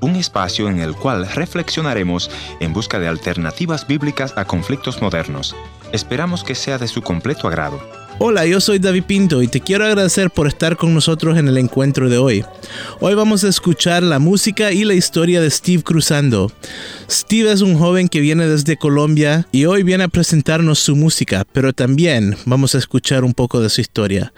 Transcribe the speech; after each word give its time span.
Un 0.00 0.16
espacio 0.16 0.68
en 0.68 0.80
el 0.80 0.96
cual 0.96 1.28
reflexionaremos 1.28 2.28
en 2.58 2.72
busca 2.72 2.98
de 2.98 3.06
alternativas 3.06 3.86
bíblicas 3.86 4.36
a 4.36 4.46
conflictos 4.46 5.00
modernos. 5.00 5.54
Esperamos 5.92 6.42
que 6.42 6.56
sea 6.56 6.76
de 6.76 6.88
su 6.88 7.02
completo 7.02 7.46
agrado. 7.46 7.80
Hola, 8.18 8.46
yo 8.46 8.62
soy 8.62 8.78
David 8.78 9.04
Pinto 9.04 9.42
y 9.42 9.46
te 9.46 9.60
quiero 9.60 9.84
agradecer 9.84 10.30
por 10.30 10.46
estar 10.46 10.78
con 10.78 10.94
nosotros 10.94 11.36
en 11.36 11.48
el 11.48 11.58
encuentro 11.58 12.08
de 12.08 12.16
hoy. 12.16 12.44
Hoy 12.98 13.14
vamos 13.14 13.44
a 13.44 13.48
escuchar 13.48 14.02
la 14.02 14.18
música 14.18 14.72
y 14.72 14.84
la 14.84 14.94
historia 14.94 15.38
de 15.38 15.50
Steve 15.50 15.82
Cruzando. 15.82 16.50
Steve 17.10 17.52
es 17.52 17.60
un 17.60 17.76
joven 17.76 18.08
que 18.08 18.20
viene 18.20 18.48
desde 18.48 18.78
Colombia 18.78 19.46
y 19.52 19.66
hoy 19.66 19.82
viene 19.82 20.04
a 20.04 20.08
presentarnos 20.08 20.78
su 20.78 20.96
música, 20.96 21.44
pero 21.52 21.74
también 21.74 22.36
vamos 22.46 22.74
a 22.74 22.78
escuchar 22.78 23.22
un 23.22 23.34
poco 23.34 23.60
de 23.60 23.68
su 23.68 23.82
historia. 23.82 24.32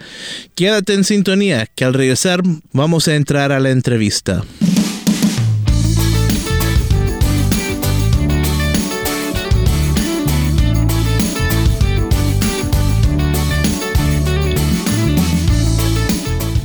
Quédate 0.55 0.93
en 0.93 1.05
sintonía, 1.05 1.65
que 1.65 1.85
al 1.85 1.93
regresar 1.93 2.41
vamos 2.73 3.07
a 3.07 3.15
entrar 3.15 3.53
a 3.53 3.61
la 3.61 3.69
entrevista. 3.69 4.43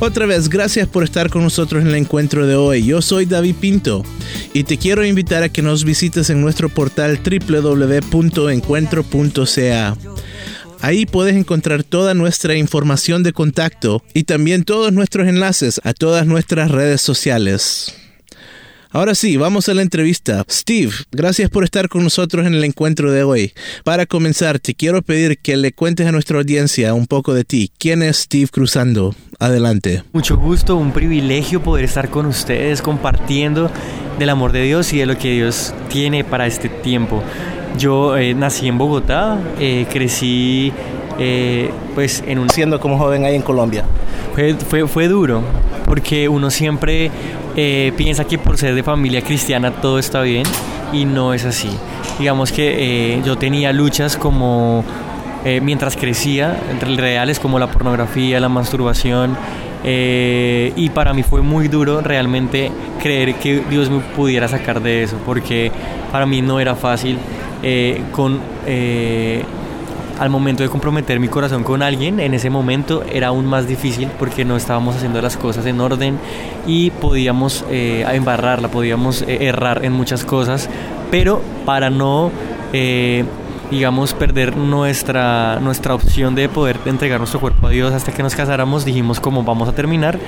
Otra 0.05 0.25
vez, 0.27 0.49
gracias 0.49 0.87
por 0.87 1.03
estar 1.03 1.31
con 1.31 1.41
nosotros 1.41 1.81
en 1.81 1.87
el 1.87 1.95
encuentro 1.95 2.45
de 2.45 2.55
hoy. 2.55 2.85
Yo 2.85 3.01
soy 3.01 3.25
David 3.25 3.55
Pinto 3.59 4.03
y 4.53 4.63
te 4.63 4.77
quiero 4.77 5.03
invitar 5.03 5.41
a 5.41 5.49
que 5.49 5.63
nos 5.63 5.83
visites 5.83 6.29
en 6.29 6.41
nuestro 6.41 6.69
portal 6.69 7.19
www.encuentro.ca. 7.23 9.97
Ahí 10.81 11.07
puedes 11.07 11.35
encontrar 11.35 11.83
toda 11.83 12.13
nuestra 12.13 12.55
información 12.55 13.23
de 13.23 13.33
contacto 13.33 14.03
y 14.13 14.25
también 14.25 14.63
todos 14.63 14.93
nuestros 14.93 15.27
enlaces 15.27 15.81
a 15.83 15.95
todas 15.95 16.27
nuestras 16.27 16.69
redes 16.69 17.01
sociales. 17.01 17.95
Ahora 18.95 19.13
sí, 19.13 19.35
vamos 19.35 19.67
a 19.67 19.73
la 19.73 19.81
entrevista. 19.81 20.45
Steve, 20.49 20.93
gracias 21.11 21.49
por 21.49 21.65
estar 21.65 21.89
con 21.89 22.01
nosotros 22.01 22.47
en 22.47 22.53
el 22.53 22.63
encuentro 22.63 23.11
de 23.11 23.23
hoy. 23.23 23.51
Para 23.83 24.05
comenzar, 24.05 24.57
te 24.57 24.73
quiero 24.73 25.01
pedir 25.01 25.37
que 25.37 25.57
le 25.57 25.73
cuentes 25.73 26.07
a 26.07 26.13
nuestra 26.13 26.37
audiencia 26.37 26.93
un 26.93 27.05
poco 27.05 27.33
de 27.33 27.43
ti. 27.43 27.69
¿Quién 27.77 28.01
es 28.01 28.19
Steve 28.19 28.47
Cruzando? 28.47 29.13
Adelante. 29.37 30.03
Mucho 30.13 30.37
gusto, 30.37 30.77
un 30.77 30.93
privilegio 30.93 31.61
poder 31.61 31.83
estar 31.83 32.09
con 32.09 32.25
ustedes 32.25 32.81
compartiendo 32.81 33.69
del 34.17 34.29
amor 34.29 34.53
de 34.53 34.63
Dios 34.63 34.93
y 34.93 34.99
de 34.99 35.07
lo 35.07 35.17
que 35.17 35.33
Dios 35.33 35.73
tiene 35.89 36.23
para 36.23 36.47
este 36.47 36.69
tiempo. 36.69 37.21
Yo 37.77 38.15
eh, 38.15 38.33
nací 38.33 38.69
en 38.69 38.77
Bogotá, 38.77 39.37
eh, 39.59 39.87
crecí 39.91 40.71
eh, 41.19 41.69
pues 41.95 42.23
en 42.25 42.39
un... 42.39 42.49
Siendo 42.49 42.79
como 42.79 42.97
joven 42.97 43.25
ahí 43.25 43.35
en 43.35 43.41
Colombia. 43.41 43.83
Fue, 44.33 44.53
fue, 44.53 44.87
fue 44.87 45.09
duro, 45.09 45.41
porque 45.85 46.29
uno 46.29 46.49
siempre 46.49 47.11
eh, 47.55 47.93
piensa 47.95 48.25
que 48.25 48.37
por 48.37 48.57
ser 48.57 48.75
de 48.75 48.83
familia 48.83 49.21
cristiana 49.21 49.71
todo 49.71 49.97
está 49.97 50.21
bien 50.21 50.45
y 50.91 51.05
no 51.05 51.33
es 51.33 51.45
así. 51.45 51.69
Digamos 52.19 52.51
que 52.51 53.15
eh, 53.15 53.21
yo 53.25 53.37
tenía 53.37 53.71
luchas 53.71 54.17
como 54.17 54.83
eh, 55.45 55.61
mientras 55.61 55.95
crecía, 55.95 56.59
entre 56.69 56.95
reales 56.95 57.39
como 57.39 57.57
la 57.59 57.67
pornografía, 57.67 58.39
la 58.39 58.49
masturbación, 58.49 59.37
y 59.87 60.89
para 60.95 61.13
mí 61.13 61.21
fue 61.21 61.43
muy 61.43 61.67
duro 61.67 62.01
realmente 62.01 62.71
creer 62.99 63.35
que 63.35 63.61
Dios 63.69 63.91
me 63.91 63.99
pudiera 63.99 64.47
sacar 64.47 64.81
de 64.81 65.03
eso, 65.03 65.15
porque 65.23 65.71
para 66.11 66.25
mí 66.25 66.41
no 66.41 66.59
era 66.59 66.73
fácil 66.73 67.19
con 68.11 68.39
al 70.19 70.29
momento 70.29 70.63
de 70.63 70.69
comprometer 70.69 71.19
mi 71.19 71.27
corazón 71.27 71.63
con 71.63 71.81
alguien, 71.81 72.19
en 72.19 72.33
ese 72.33 72.49
momento 72.49 73.03
era 73.11 73.27
aún 73.27 73.45
más 73.45 73.67
difícil 73.67 74.09
porque 74.17 74.45
no 74.45 74.55
estábamos 74.55 74.95
haciendo 74.95 75.21
las 75.21 75.37
cosas 75.37 75.65
en 75.65 75.79
orden 75.81 76.17
y 76.65 76.91
podíamos 76.91 77.65
eh, 77.69 78.05
embarrarla, 78.11 78.69
podíamos 78.69 79.21
eh, 79.23 79.47
errar 79.47 79.83
en 79.83 79.93
muchas 79.93 80.23
cosas, 80.23 80.69
pero 81.11 81.41
para 81.65 81.89
no, 81.89 82.31
eh, 82.73 83.25
digamos, 83.71 84.13
perder 84.13 84.55
nuestra, 84.55 85.59
nuestra 85.59 85.95
opción 85.95 86.35
de 86.35 86.49
poder 86.49 86.79
entregar 86.85 87.19
nuestro 87.19 87.39
cuerpo 87.39 87.67
a 87.67 87.69
Dios 87.69 87.93
hasta 87.93 88.11
que 88.11 88.23
nos 88.23 88.35
casáramos, 88.35 88.85
dijimos 88.85 89.19
cómo 89.19 89.43
vamos 89.43 89.67
a 89.67 89.73
terminar 89.73 90.19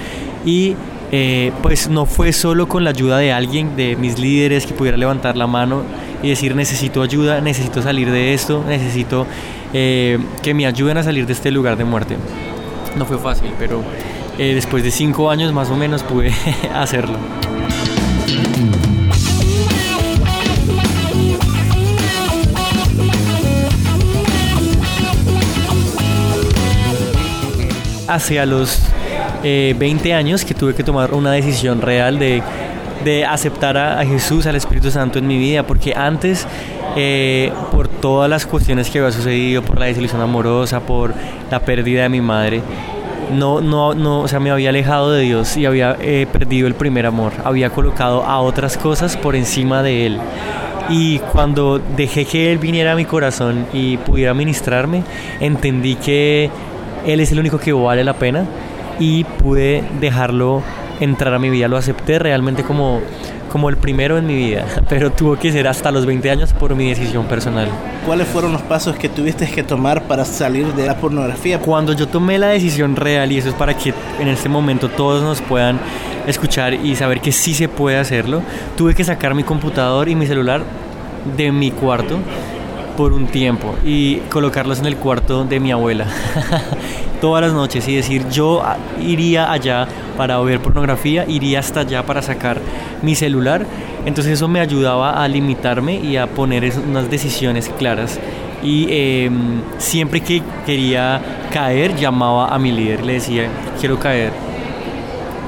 y 0.46 0.76
eh, 1.12 1.53
pues 1.64 1.90
no 1.90 2.06
fue 2.06 2.34
solo 2.34 2.68
con 2.68 2.84
la 2.84 2.90
ayuda 2.90 3.18
de 3.18 3.31
alguien, 3.31 3.78
de 3.78 3.96
mis 3.96 4.20
líderes 4.20 4.66
que 4.66 4.74
pudiera 4.74 4.97
levantar 4.97 5.38
la 5.38 5.47
mano 5.47 5.84
y 6.23 6.29
decir 6.29 6.55
necesito 6.55 7.01
ayuda, 7.01 7.41
necesito 7.41 7.81
salir 7.81 8.11
de 8.11 8.33
esto, 8.33 8.63
necesito 8.67 9.28
eh, 9.73 10.17
que 10.41 10.53
me 10.53 10.66
ayuden 10.66 10.97
a 10.97 11.03
salir 11.03 11.25
de 11.25 11.33
este 11.33 11.51
lugar 11.51 11.78
de 11.78 11.83
muerte. 11.83 12.17
No 12.95 13.05
fue 13.05 13.17
fácil, 13.17 13.51
pero 13.59 13.83
eh, 14.38 14.53
después 14.55 14.83
de 14.83 14.91
cinco 14.91 15.29
años 15.29 15.53
más 15.53 15.69
o 15.69 15.75
menos 15.75 16.03
pude 16.03 16.33
hacerlo. 16.73 17.17
Hacia 28.07 28.45
los 28.45 28.81
20 29.44 30.13
años 30.13 30.45
que 30.45 30.53
tuve 30.53 30.73
que 30.73 30.84
tomar 30.84 31.13
una 31.13 31.31
decisión 31.31 31.81
real 31.81 32.19
de, 32.19 32.41
de 33.03 33.25
aceptar 33.25 33.78
a, 33.78 34.06
Jesús, 34.06 34.46
al 34.46 34.56
Espíritu 34.56 34.91
Santo 34.91 35.19
en 35.19 35.28
mi 35.28 35.38
vida, 35.38 35.63
porque 35.63 35.94
antes 35.96 36.47
eh, 36.96 37.52
por 37.72 37.88
todas 37.88 38.30
las 38.30 38.46
cuestiones 38.46 38.90
que 38.90 39.00
había 39.00 39.12
sucedido, 39.12 39.62
por 39.62 39.80
la 39.80 39.85
desilusión 39.85 40.22
amorosa, 40.22 40.80
por 40.80 41.13
la 41.52 41.59
pérdida 41.59 42.03
de 42.03 42.09
mi 42.09 42.22
madre, 42.22 42.62
no, 43.31 43.62
no, 43.62 43.94
no, 43.94 44.22
o 44.22 44.28
sea, 44.28 44.40
me 44.40 44.52
había 44.52 44.69
alejado 44.69 45.12
de 45.12 45.22
Dios 45.22 45.58
y 45.58 45.66
había 45.66 45.97
eh, 46.00 46.28
perdido 46.31 46.68
el 46.68 46.75
primer 46.75 47.06
amor, 47.06 47.34
había 47.44 47.69
colocado 47.69 48.24
a 48.24 48.40
otras 48.40 48.78
cosas 48.78 49.18
por 49.18 49.35
encima 49.35 49.84
de 49.84 50.06
Él. 50.06 50.19
Y 50.90 51.19
cuando 51.19 51.79
dejé 51.79 52.24
que 52.25 52.52
Él 52.52 52.59
viniera 52.59 52.94
a 52.94 52.96
mi 52.96 53.03
corazón 53.03 53.66
y 53.74 53.97
pudiera 53.97 54.34
ministrarme, 54.34 55.03
entendí 55.41 55.96
que 55.96 56.50
Él 57.06 57.19
es 57.19 57.31
el 57.31 57.40
único 57.40 57.59
que 57.59 57.74
vale 57.74 58.03
la 58.06 58.14
pena 58.14 58.46
y 59.00 59.25
pude 59.25 59.84
dejarlo 60.00 60.64
entrar 61.00 61.34
a 61.34 61.40
mi 61.40 61.50
vida, 61.50 61.68
lo 61.68 61.78
acepté 61.78 62.19
realmente 62.19 62.63
como 62.63 63.02
como 63.47 63.69
el 63.69 63.78
primero 63.78 64.18
en 64.18 64.28
mi 64.28 64.35
vida, 64.35 64.66
pero 64.90 65.12
tuvo 65.12 65.38
que 65.38 65.52
ser 65.52 65.68
hasta 65.68 65.91
los 65.91 66.06
20 66.06 66.30
años 66.30 66.53
por 66.53 66.75
mi 66.75 66.90
decisión 66.90 67.25
personal. 67.25 67.69
¿Cuáles 68.06 68.28
fueron 68.28 68.52
los 68.52 68.62
pasos 68.62 68.96
que 68.96 69.09
tuviste 69.09 69.47
que 69.50 69.63
tomar 69.63 70.03
para 70.03 70.25
salir 70.25 70.74
de 70.74 70.85
la 70.85 70.97
pornografía? 70.97 71.59
Cuando 71.59 71.94
yo 71.94 72.08
tomé 72.08 72.38
la 72.38 72.47
decisión 72.50 72.96
real, 72.96 73.31
y 73.31 73.38
eso 73.38 73.50
es 73.50 73.56
para 73.56 73.75
que 73.75 73.94
en 74.19 74.28
este 74.28 74.50
momento 74.50 74.90
todos 74.90 75.24
nos 75.24 75.41
puedan 75.41 75.80
escuchar 76.28 76.74
y 76.74 76.96
saber 76.96 77.22
que 77.22 77.31
sí 77.31 77.53
se 77.53 77.69
puede 77.69 77.97
hacerlo, 77.97 78.41
tuve 78.75 78.94
que 78.94 79.03
sacar 79.03 79.34
mi 79.34 79.44
computador 79.44 80.09
y 80.09 80.16
mi 80.16 80.28
celular 80.28 80.62
de 81.35 81.52
mi 81.52 81.72
cuarto 81.72 82.19
por 82.97 83.13
un 83.13 83.28
tiempo 83.28 83.75
y 83.85 84.18
colocarlos 84.30 84.80
en 84.80 84.88
el 84.88 84.97
cuarto 84.97 85.46
de 85.46 85.59
mi 85.62 85.72
abuela 85.72 86.08
todas 87.22 87.41
las 87.41 87.53
noches 87.53 87.88
y 87.88 87.96
decir 87.96 88.28
yo 88.30 88.62
iría 89.00 89.52
allá 89.52 89.88
para 90.18 90.40
ver 90.40 90.59
pornografía, 90.59 91.25
iría 91.28 91.59
hasta 91.59 91.81
allá 91.81 92.03
para 92.06 92.22
sacar 92.22 92.59
mi 93.02 93.16
celular. 93.16 93.66
Entonces 94.06 94.34
eso 94.34 94.47
me 94.47 94.59
ayudaba 94.59 95.24
a 95.24 95.28
limitarme 95.28 95.96
y 95.96 96.18
a 96.18 96.28
poner 96.28 96.72
unas 96.90 97.09
decisiones 97.09 97.69
claras. 97.78 98.19
Y 98.63 98.88
em, 98.90 99.62
siempre 99.78 100.22
que 100.22 100.41
quería 100.66 101.22
caer, 101.53 101.96
llamaba 101.96 102.47
a 102.47 102.58
mi 102.58 102.72
líder, 102.72 103.06
le 103.06 103.14
decía, 103.14 103.47
quiero 103.79 104.00
caer, 104.00 104.31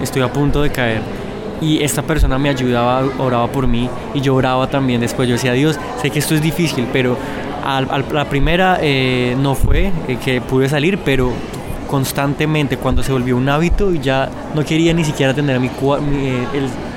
estoy 0.04 0.22
a 0.22 0.32
punto 0.32 0.62
de 0.62 0.70
caer. 0.70 1.19
Y 1.62 1.84
esta 1.84 2.02
persona 2.02 2.38
me 2.38 2.50
ayudaba, 2.50 3.04
oraba 3.18 3.48
por 3.48 3.68
mí 3.68 3.90
y 4.14 4.22
yo 4.22 4.36
oraba 4.36 4.68
también 4.68 5.02
después. 5.02 5.28
Yo 5.28 5.34
decía, 5.34 5.54
Dios, 5.54 5.78
sé 6.02 6.10
que 6.10 6.20
esto 6.20 6.36
es 6.36 6.42
difícil, 6.42 6.88
pero 6.94 7.18
a 7.64 7.82
la 7.82 8.26
primera 8.26 8.80
eh, 8.82 9.36
no 9.40 9.56
fue 9.56 9.92
eh, 10.08 10.18
que 10.24 10.42
pude 10.42 10.70
salir, 10.70 11.00
pero 11.00 11.32
constantemente 11.88 12.78
cuando 12.78 13.04
se 13.04 13.12
volvió 13.12 13.36
un 13.36 13.50
hábito 13.50 13.94
y 13.94 14.00
ya 14.00 14.30
no 14.56 14.64
quería 14.64 14.94
ni 14.94 15.04
siquiera 15.04 15.34
tener 15.34 15.60
mi, 15.60 15.68
eh, 15.68 16.48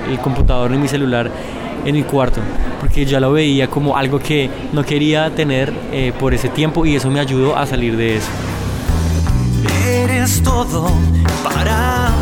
el, 0.09 0.19
computador 0.19 0.71
ni 0.71 0.77
mi 0.77 0.87
celular 0.87 1.29
en 1.85 1.95
mi 1.95 2.03
cuarto, 2.03 2.39
porque 2.79 3.05
ya 3.05 3.19
lo 3.19 3.33
veía 3.33 3.67
como 3.67 3.97
algo 3.97 4.19
que 4.19 4.49
no 4.71 4.83
quería 4.85 5.29
tener 5.35 5.73
por 6.19 6.33
ese 6.33 6.47
tiempo 6.47 6.85
y 6.85 6.95
eso 6.95 7.09
me 7.09 7.19
ayudó 7.19 7.57
a 7.57 7.65
salir 7.65 7.97
de 7.97 8.17
eso. 8.17 8.29
Eres 9.85 10.41
todo 10.43 10.89
para 11.43 12.12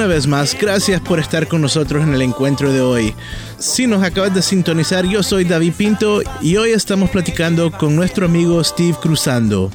Una 0.00 0.08
vez 0.08 0.26
más, 0.26 0.56
gracias 0.58 0.98
por 1.02 1.20
estar 1.20 1.46
con 1.46 1.60
nosotros 1.60 2.02
en 2.02 2.14
el 2.14 2.22
encuentro 2.22 2.72
de 2.72 2.80
hoy. 2.80 3.14
Si 3.58 3.86
nos 3.86 4.02
acabas 4.02 4.34
de 4.34 4.40
sintonizar, 4.40 5.04
yo 5.04 5.22
soy 5.22 5.44
David 5.44 5.74
Pinto 5.76 6.22
y 6.40 6.56
hoy 6.56 6.70
estamos 6.70 7.10
platicando 7.10 7.70
con 7.70 7.96
nuestro 7.96 8.24
amigo 8.24 8.64
Steve 8.64 8.96
Cruzando. 8.98 9.70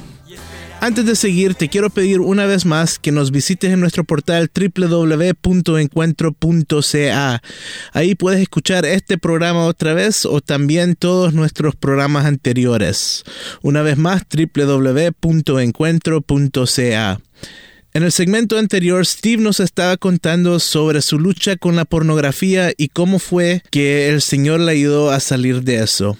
Antes 0.80 1.06
de 1.06 1.14
seguir, 1.14 1.54
te 1.54 1.68
quiero 1.68 1.90
pedir 1.90 2.18
una 2.18 2.44
vez 2.44 2.66
más 2.66 2.98
que 2.98 3.12
nos 3.12 3.30
visites 3.30 3.72
en 3.72 3.78
nuestro 3.78 4.02
portal 4.02 4.50
www.encuentro.ca. 4.52 7.42
Ahí 7.92 8.16
puedes 8.16 8.40
escuchar 8.40 8.84
este 8.84 9.18
programa 9.18 9.64
otra 9.64 9.94
vez 9.94 10.26
o 10.26 10.40
también 10.40 10.96
todos 10.96 11.34
nuestros 11.34 11.76
programas 11.76 12.26
anteriores. 12.26 13.22
Una 13.62 13.82
vez 13.82 13.96
más, 13.96 14.24
www.encuentro.ca. 14.28 17.20
En 17.96 18.02
el 18.02 18.12
segmento 18.12 18.58
anterior, 18.58 19.06
Steve 19.06 19.42
nos 19.42 19.58
estaba 19.58 19.96
contando 19.96 20.60
sobre 20.60 21.00
su 21.00 21.18
lucha 21.18 21.56
con 21.56 21.76
la 21.76 21.86
pornografía 21.86 22.70
y 22.76 22.88
cómo 22.88 23.18
fue 23.18 23.62
que 23.70 24.10
el 24.10 24.20
Señor 24.20 24.60
le 24.60 24.72
ayudó 24.72 25.10
a 25.10 25.18
salir 25.18 25.62
de 25.62 25.82
eso. 25.82 26.18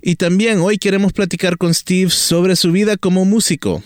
Y 0.00 0.14
también 0.14 0.60
hoy 0.60 0.78
queremos 0.78 1.12
platicar 1.12 1.58
con 1.58 1.74
Steve 1.74 2.10
sobre 2.10 2.54
su 2.54 2.70
vida 2.70 2.96
como 2.96 3.24
músico. 3.24 3.82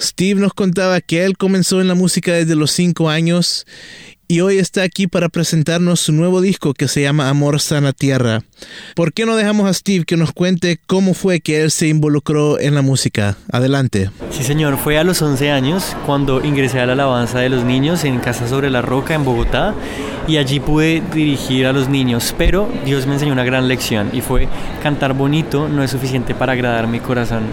Steve 0.00 0.40
nos 0.40 0.54
contaba 0.54 1.00
que 1.00 1.24
él 1.24 1.36
comenzó 1.36 1.80
en 1.80 1.88
la 1.88 1.96
música 1.96 2.34
desde 2.34 2.54
los 2.54 2.70
5 2.70 3.10
años 3.10 3.66
y 4.28 4.40
hoy 4.40 4.58
está 4.58 4.82
aquí 4.82 5.06
para 5.06 5.28
presentarnos 5.28 6.00
su 6.00 6.12
nuevo 6.12 6.40
disco 6.40 6.74
que 6.74 6.88
se 6.88 7.02
llama 7.02 7.28
Amor 7.28 7.60
Sana 7.60 7.92
Tierra. 7.92 8.42
¿Por 8.94 9.12
qué 9.12 9.24
no 9.24 9.36
dejamos 9.36 9.68
a 9.68 9.74
Steve 9.74 10.04
que 10.04 10.16
nos 10.16 10.32
cuente 10.32 10.78
cómo 10.86 11.14
fue 11.14 11.40
que 11.40 11.62
él 11.62 11.70
se 11.70 11.88
involucró 11.88 12.58
en 12.58 12.74
la 12.74 12.82
música? 12.82 13.36
Adelante. 13.52 14.10
Sí, 14.30 14.42
señor, 14.42 14.78
fue 14.78 14.98
a 14.98 15.04
los 15.04 15.22
11 15.22 15.50
años 15.50 15.96
cuando 16.06 16.44
ingresé 16.44 16.80
a 16.80 16.86
la 16.86 16.94
alabanza 16.94 17.38
de 17.38 17.48
los 17.48 17.64
niños 17.64 18.04
en 18.04 18.18
Casa 18.18 18.48
sobre 18.48 18.70
la 18.70 18.82
Roca 18.82 19.14
en 19.14 19.24
Bogotá 19.24 19.74
y 20.26 20.38
allí 20.38 20.58
pude 20.58 21.02
dirigir 21.14 21.66
a 21.66 21.72
los 21.72 21.88
niños, 21.88 22.34
pero 22.36 22.68
Dios 22.84 23.06
me 23.06 23.14
enseñó 23.14 23.32
una 23.32 23.44
gran 23.44 23.68
lección 23.68 24.10
y 24.12 24.22
fue 24.22 24.48
cantar 24.82 25.14
bonito 25.14 25.68
no 25.68 25.84
es 25.84 25.90
suficiente 25.92 26.34
para 26.34 26.52
agradar 26.54 26.88
mi 26.88 26.98
corazón. 26.98 27.44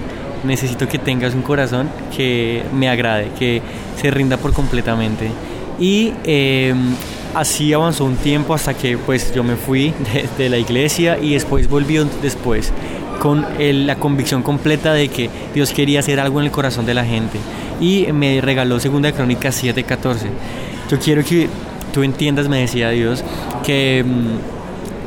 Necesito 0.44 0.88
que 0.88 0.98
tengas 0.98 1.36
un 1.36 1.42
corazón 1.42 1.90
que 2.16 2.64
me 2.74 2.90
agrade, 2.90 3.30
que 3.38 3.62
se 4.02 4.12
rinda 4.12 4.38
por 4.38 4.54
completamente 4.54 5.30
y 5.80 6.14
em, 6.24 6.96
así 7.34 7.74
avanzó 7.74 8.06
un 8.06 8.16
tiempo 8.16 8.54
hasta 8.54 8.74
que 8.74 8.98
pues 8.98 9.34
yo 9.34 9.44
me 9.44 9.56
fui 9.56 9.94
de, 10.38 10.50
la 10.50 10.58
iglesia 10.58 11.18
y 11.20 11.34
después 11.34 11.70
volví 11.70 11.98
después 12.22 12.72
con 13.20 13.46
la 13.60 13.96
convicción 13.96 14.44
completa 14.44 14.94
de 14.94 15.08
que 15.08 15.30
Dios 15.54 15.72
quería 15.72 16.00
hacer 16.00 16.20
algo 16.20 16.40
en 16.40 16.48
el 16.48 16.52
corazón 16.52 16.86
de 16.86 16.94
la 16.94 17.06
gente. 17.06 17.40
Y 17.80 18.08
me 18.12 18.42
regaló 18.42 18.80
segunda 18.80 19.12
crónica 19.12 19.50
7:14 19.50 20.30
yo 20.90 21.00
quiero 21.00 21.24
que 21.24 21.50
tú 21.94 22.04
entiendas 22.04 22.48
me 22.48 22.60
decía 22.60 22.90
Dios 22.90 23.24
que 23.66 24.00
em, 24.00 24.38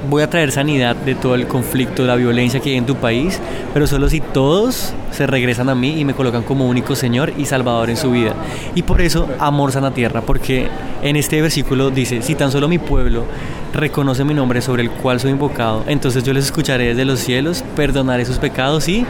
voy 0.09 0.23
a 0.23 0.31
traer 0.31 0.53
sanidad 0.53 0.97
de 0.97 1.15
todo 1.15 1.35
el 1.35 1.47
conflicto, 1.47 2.05
la 2.05 2.17
violencia 2.17 2.61
que 2.61 2.71
hay 2.71 2.77
en 2.77 2.87
tu 2.87 2.97
país, 2.97 3.41
pero 3.75 3.87
solo 3.87 4.09
si 4.09 4.21
todos 4.21 4.95
se 5.11 5.27
regresan 5.27 5.69
a 5.69 5.75
mí 5.75 5.99
y 6.01 6.05
me 6.05 6.15
colocan 6.15 6.43
como 6.43 6.69
único 6.69 6.95
Señor 6.95 7.33
y 7.37 7.47
Salvador 7.47 7.91
en 7.91 7.97
su 7.97 8.11
vida. 8.11 8.35
Y 8.75 8.83
por 8.83 9.01
eso 9.01 9.29
amor 9.39 9.73
sana 9.73 9.93
tierra, 9.93 10.23
porque 10.23 10.69
en 11.03 11.17
este 11.17 11.41
versículo 11.43 11.91
dice, 11.91 12.23
si 12.23 12.35
tan 12.35 12.51
solo 12.51 12.69
mi 12.69 12.79
pueblo 12.79 13.25
reconoce 13.73 14.25
mi 14.25 14.35
nombre 14.35 14.61
sobre 14.61 14.83
el 14.83 14.91
cual 14.91 15.21
soy 15.21 15.33
invocado, 15.33 15.85
entonces 15.87 16.25
yo 16.25 16.33
les 16.33 16.47
escucharé 16.47 16.89
desde 16.89 17.05
los 17.05 17.21
cielos, 17.21 17.65
perdonaré 17.75 18.25
sus 18.25 18.39
pecados 18.39 18.89
y 18.89 19.07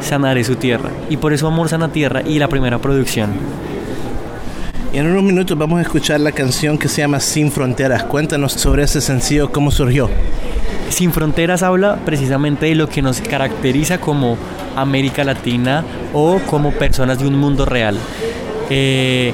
sanaré 0.00 0.44
su 0.44 0.56
tierra. 0.56 0.90
Y 1.08 1.16
por 1.16 1.32
eso 1.32 1.46
amor 1.46 1.68
sana 1.68 1.92
tierra 1.92 2.22
y 2.22 2.38
la 2.38 2.48
primera 2.48 2.78
producción. 2.78 3.30
Y 4.92 4.98
en 4.98 5.06
unos 5.06 5.22
minutos 5.22 5.56
vamos 5.56 5.78
a 5.78 5.82
escuchar 5.82 6.18
la 6.18 6.32
canción 6.32 6.76
que 6.76 6.88
se 6.88 7.02
llama 7.02 7.20
Sin 7.20 7.52
Fronteras. 7.52 8.02
Cuéntanos 8.04 8.54
sobre 8.54 8.82
ese 8.82 9.00
sencillo, 9.00 9.52
cómo 9.52 9.70
surgió. 9.70 10.10
Sin 10.88 11.12
Fronteras 11.12 11.62
habla 11.62 12.00
precisamente 12.04 12.66
de 12.66 12.74
lo 12.74 12.88
que 12.88 13.00
nos 13.00 13.20
caracteriza 13.20 14.00
como 14.00 14.36
América 14.74 15.22
Latina 15.22 15.84
o 16.12 16.40
como 16.40 16.72
personas 16.72 17.20
de 17.20 17.28
un 17.28 17.36
mundo 17.36 17.64
real. 17.66 17.96
Eh, 18.68 19.32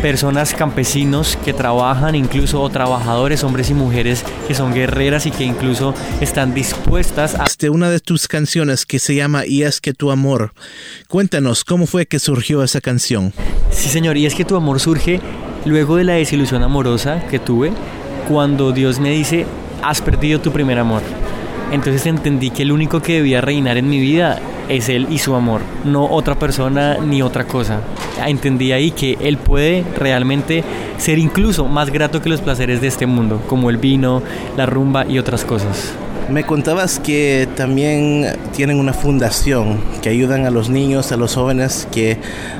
personas 0.00 0.54
campesinos 0.54 1.38
que 1.44 1.52
trabajan, 1.52 2.14
incluso 2.14 2.62
o 2.62 2.70
trabajadores, 2.70 3.44
hombres 3.44 3.68
y 3.68 3.74
mujeres 3.74 4.24
que 4.48 4.54
son 4.54 4.72
guerreras 4.72 5.26
y 5.26 5.30
que 5.30 5.44
incluso 5.44 5.94
están 6.22 6.54
dispuestas 6.54 7.34
a... 7.34 7.44
De 7.58 7.68
una 7.68 7.90
de 7.90 8.00
tus 8.00 8.28
canciones 8.28 8.86
que 8.86 8.98
se 8.98 9.14
llama 9.14 9.44
Y 9.44 9.62
es 9.62 9.82
que 9.82 9.92
tu 9.92 10.10
amor. 10.10 10.54
Cuéntanos, 11.06 11.64
¿cómo 11.64 11.86
fue 11.86 12.06
que 12.06 12.18
surgió 12.18 12.62
esa 12.62 12.80
canción? 12.80 13.34
Sí, 13.70 13.88
señor, 13.88 14.16
y 14.16 14.26
es 14.26 14.34
que 14.34 14.44
tu 14.44 14.56
amor 14.56 14.80
surge 14.80 15.20
luego 15.64 15.96
de 15.96 16.04
la 16.04 16.14
desilusión 16.14 16.62
amorosa 16.62 17.22
que 17.30 17.38
tuve, 17.38 17.72
cuando 18.28 18.72
Dios 18.72 19.00
me 19.00 19.10
dice, 19.10 19.46
has 19.82 20.00
perdido 20.00 20.40
tu 20.40 20.52
primer 20.52 20.78
amor. 20.78 21.02
Entonces 21.72 22.04
entendí 22.06 22.50
que 22.50 22.62
el 22.62 22.72
único 22.72 23.00
que 23.00 23.14
debía 23.14 23.40
reinar 23.40 23.76
en 23.76 23.88
mi 23.88 24.00
vida 24.00 24.40
es 24.68 24.88
Él 24.88 25.06
y 25.10 25.18
su 25.18 25.34
amor, 25.34 25.60
no 25.84 26.04
otra 26.04 26.36
persona 26.36 26.98
ni 26.98 27.22
otra 27.22 27.44
cosa. 27.44 27.80
Entendí 28.26 28.72
ahí 28.72 28.90
que 28.90 29.16
Él 29.20 29.36
puede 29.36 29.84
realmente 29.96 30.64
ser 30.98 31.18
incluso 31.18 31.66
más 31.66 31.90
grato 31.90 32.20
que 32.20 32.28
los 32.28 32.40
placeres 32.40 32.80
de 32.80 32.88
este 32.88 33.06
mundo, 33.06 33.40
como 33.48 33.70
el 33.70 33.78
vino, 33.78 34.22
la 34.56 34.66
rumba 34.66 35.06
y 35.06 35.18
otras 35.18 35.44
cosas. 35.44 35.94
Me 36.30 36.44
contabas 36.44 37.00
que 37.00 37.48
también 37.56 38.24
tienen 38.54 38.78
una 38.78 38.92
fundación 38.92 39.80
que 40.00 40.10
ayudan 40.10 40.46
a 40.46 40.50
los 40.50 40.70
niños, 40.70 41.10
a 41.10 41.16
los 41.16 41.34
jóvenes 41.34 41.88
que 41.90 42.18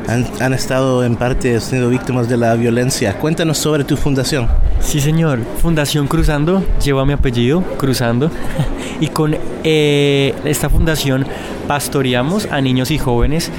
han, 0.08 0.52
estado 0.52 1.04
en 1.04 1.14
parte 1.14 1.60
siendo 1.60 1.88
víctimas 1.88 2.28
de 2.28 2.36
la 2.36 2.54
violencia. 2.56 3.16
Cuéntanos 3.18 3.58
sobre 3.58 3.84
tu 3.84 3.96
fundación. 3.96 4.48
Sí, 4.80 5.00
señor. 5.00 5.38
Fundación 5.62 6.08
Cruzando 6.08 6.64
lleva 6.84 7.06
mi 7.06 7.12
apellido, 7.12 7.62
Cruzando. 7.78 8.32
y 9.00 9.06
con 9.06 9.36
eh, 9.62 10.34
esta 10.44 10.68
fundación 10.68 11.24
pastoreamos 11.68 12.48
a 12.50 12.60
niños 12.60 12.90
y 12.90 12.98
jóvenes 12.98 13.52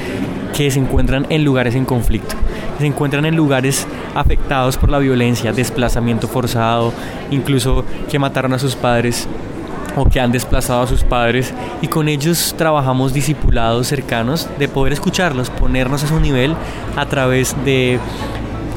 que 0.54 0.70
se 0.72 0.80
encuentran 0.80 1.26
en 1.30 1.46
lugares 1.46 1.76
en 1.76 1.86
conflicto, 1.86 2.36
se 2.78 2.86
encuentran 2.86 3.26
en 3.26 3.38
lugares 3.38 3.88
afectados 4.14 4.76
por 4.76 4.90
la 4.90 5.00
violencia, 5.00 5.54
desplazamiento 5.54 6.28
forzado, 6.28 6.92
incluso 7.32 7.86
que 8.10 8.20
mataron 8.20 8.54
a 8.54 8.60
sus 8.60 8.76
padres 8.76 9.30
o 9.96 10.06
que 10.06 10.20
han 10.20 10.32
desplazado 10.32 10.82
a 10.82 10.88
sus 10.88 11.04
padres 11.04 11.54
y 11.82 11.88
con 11.88 12.08
ellos 12.08 12.56
trabajamos 12.58 13.14
discipulados 13.14 13.88
cercanos 13.88 14.48
de 14.60 14.68
poder 14.68 14.94
escucharlos, 14.94 15.50
ponernos 15.50 16.04
a 16.04 16.08
su 16.08 16.20
nivel 16.20 16.56
a 16.96 17.06
través 17.06 17.56
de 17.66 18.00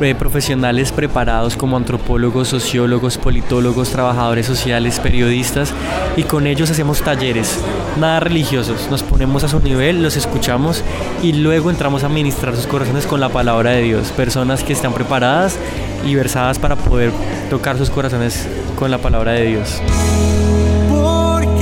eh, 0.00 0.14
profesionales 0.16 0.90
preparados 0.90 1.56
como 1.56 1.76
antropólogos, 1.76 2.48
sociólogos, 2.48 3.16
politólogos, 3.16 3.90
trabajadores 3.90 4.44
sociales, 4.44 4.98
periodistas 4.98 5.72
y 6.16 6.24
con 6.24 6.48
ellos 6.48 6.68
hacemos 6.70 7.00
talleres, 7.00 7.60
nada 8.00 8.18
religiosos, 8.18 8.88
nos 8.90 9.04
ponemos 9.04 9.44
a 9.44 9.48
su 9.48 9.60
nivel, 9.60 10.02
los 10.02 10.16
escuchamos 10.16 10.82
y 11.22 11.34
luego 11.34 11.70
entramos 11.70 12.02
a 12.02 12.08
ministrar 12.08 12.56
sus 12.56 12.66
corazones 12.66 13.06
con 13.06 13.20
la 13.20 13.28
palabra 13.28 13.70
de 13.70 13.82
Dios, 13.82 14.08
personas 14.08 14.64
que 14.64 14.72
están 14.72 14.92
preparadas 14.92 15.58
y 16.04 16.16
versadas 16.16 16.58
para 16.58 16.74
poder 16.74 17.12
tocar 17.48 17.78
sus 17.78 17.88
corazones 17.88 18.48
con 18.76 18.90
la 18.90 18.98
palabra 18.98 19.32
de 19.32 19.46
Dios. 19.46 19.80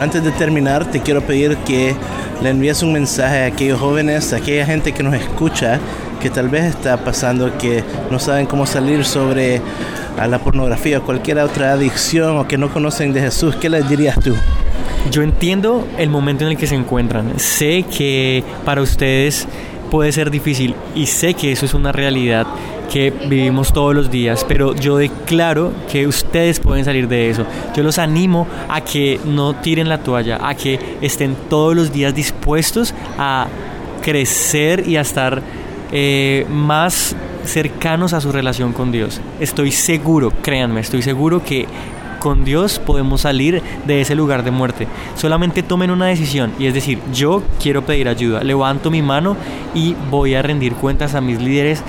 Antes 0.00 0.22
de 0.22 0.30
terminar, 0.30 0.88
te 0.88 1.00
quiero 1.00 1.22
pedir 1.22 1.56
que 1.58 1.92
le 2.40 2.50
envías 2.50 2.84
un 2.84 2.92
mensaje 2.92 3.42
a 3.42 3.46
aquellos 3.46 3.80
jóvenes, 3.80 4.32
a 4.32 4.36
aquella 4.36 4.64
gente 4.64 4.92
que 4.92 5.02
nos 5.02 5.14
escucha, 5.14 5.80
que 6.22 6.30
tal 6.30 6.48
vez 6.48 6.66
está 6.66 6.98
pasando, 6.98 7.58
que 7.58 7.82
no 8.08 8.20
saben 8.20 8.46
cómo 8.46 8.64
salir 8.64 9.04
sobre 9.04 9.60
a 10.16 10.28
la 10.28 10.38
pornografía 10.38 10.98
o 10.98 11.02
cualquier 11.02 11.38
otra 11.38 11.72
adicción 11.72 12.38
o 12.38 12.46
que 12.46 12.56
no 12.56 12.72
conocen 12.72 13.12
de 13.12 13.22
Jesús, 13.22 13.56
¿qué 13.56 13.68
les 13.68 13.88
dirías 13.88 14.20
tú? 14.20 14.34
Yo 15.10 15.22
entiendo 15.22 15.86
el 15.98 16.10
momento 16.10 16.44
en 16.44 16.52
el 16.52 16.56
que 16.56 16.68
se 16.68 16.76
encuentran. 16.76 17.38
Sé 17.40 17.82
que 17.82 18.44
para 18.64 18.82
ustedes 18.82 19.48
puede 19.90 20.12
ser 20.12 20.30
difícil 20.30 20.74
y 20.94 21.06
sé 21.06 21.34
que 21.34 21.52
eso 21.52 21.66
es 21.66 21.74
una 21.74 21.92
realidad 21.92 22.46
que 22.88 23.10
vivimos 23.10 23.72
todos 23.72 23.94
los 23.94 24.10
días, 24.10 24.44
pero 24.48 24.74
yo 24.74 24.96
declaro 24.96 25.72
que 25.90 26.06
ustedes 26.06 26.58
pueden 26.58 26.84
salir 26.84 27.06
de 27.06 27.30
eso. 27.30 27.44
Yo 27.76 27.82
los 27.82 27.98
animo 27.98 28.46
a 28.68 28.80
que 28.80 29.20
no 29.24 29.54
tiren 29.54 29.88
la 29.88 29.98
toalla, 29.98 30.38
a 30.42 30.54
que 30.54 30.78
estén 31.02 31.36
todos 31.50 31.76
los 31.76 31.92
días 31.92 32.14
dispuestos 32.14 32.94
a 33.18 33.46
crecer 34.02 34.88
y 34.88 34.96
a 34.96 35.02
estar 35.02 35.42
eh, 35.92 36.46
más 36.48 37.14
cercanos 37.44 38.12
a 38.12 38.20
su 38.20 38.32
relación 38.32 38.72
con 38.72 38.92
Dios. 38.92 39.20
Estoy 39.40 39.70
seguro, 39.72 40.32
créanme, 40.42 40.80
estoy 40.80 41.02
seguro 41.02 41.42
que 41.42 41.66
con 42.18 42.44
Dios 42.44 42.78
podemos 42.78 43.22
salir 43.22 43.62
de 43.86 44.00
ese 44.00 44.14
lugar 44.14 44.44
de 44.44 44.50
muerte. 44.50 44.86
Solamente 45.16 45.62
tomen 45.62 45.90
una 45.90 46.06
decisión 46.06 46.52
y 46.58 46.66
es 46.66 46.74
decir, 46.74 46.98
yo 47.12 47.42
quiero 47.62 47.82
pedir 47.82 48.08
ayuda, 48.08 48.42
levanto 48.42 48.90
mi 48.90 49.02
mano 49.02 49.36
y 49.74 49.94
voy 50.10 50.34
a 50.34 50.42
rendir 50.42 50.74
cuentas 50.74 51.14
a 51.14 51.20
mis 51.20 51.40
líderes 51.40 51.82